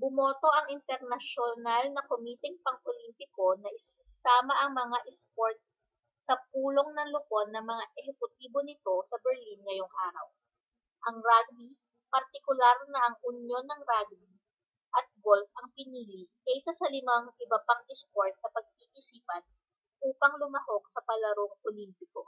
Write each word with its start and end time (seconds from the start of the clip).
bumoto 0.00 0.48
ang 0.58 0.66
internasyonal 0.76 1.84
na 1.92 2.02
komiteng 2.10 2.56
pang-olympiko 2.64 3.46
na 3.62 3.68
isama 3.80 4.54
ang 4.58 4.72
mga 4.82 4.98
isport 5.12 5.58
sa 6.26 6.34
pulong 6.50 6.90
ng 6.96 7.08
lupon 7.14 7.46
ng 7.52 7.60
mga 7.72 7.84
ehekutibo 7.98 8.58
nito 8.64 8.94
sa 9.12 9.16
berlin 9.24 9.60
ngayong 9.68 9.92
araw 10.08 10.28
ang 11.12 11.18
rugby 11.30 11.68
partikular 12.12 12.76
na 12.92 12.98
ang 13.12 13.16
unyon 13.30 13.66
ng 13.68 13.82
rugby 13.92 14.32
at 14.98 15.06
golf 15.24 15.48
ang 15.60 15.68
pinili 15.76 16.22
kaysa 16.48 16.72
sa 16.80 16.88
limang 16.94 17.26
iba 17.44 17.58
pang 17.68 17.82
isport 17.94 18.32
na 18.42 18.48
pag-iisipan 18.56 19.44
upang 20.08 20.34
lumahok 20.40 20.84
sa 20.96 21.00
palarong 21.08 21.52
olimpiko 21.68 22.22